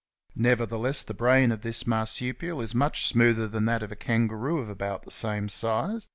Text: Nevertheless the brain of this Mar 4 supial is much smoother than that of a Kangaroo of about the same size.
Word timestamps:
Nevertheless 0.37 1.03
the 1.03 1.13
brain 1.13 1.51
of 1.51 1.61
this 1.61 1.85
Mar 1.85 2.07
4 2.07 2.07
supial 2.33 2.63
is 2.63 2.73
much 2.73 3.05
smoother 3.05 3.47
than 3.47 3.65
that 3.65 3.83
of 3.83 3.91
a 3.91 3.95
Kangaroo 3.95 4.57
of 4.57 4.67
about 4.67 5.03
the 5.03 5.11
same 5.11 5.47
size. 5.47 6.07